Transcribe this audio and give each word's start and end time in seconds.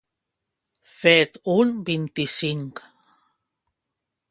Fet 0.93 1.37
un 1.57 1.75
vint-i-cinc. 1.91 2.83